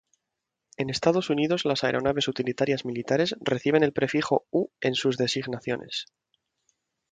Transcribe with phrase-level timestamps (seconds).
[0.77, 6.07] En Estados Unidos las aeronaves utilitarias militares reciben el prefijo ‘U’ en sus designaciones.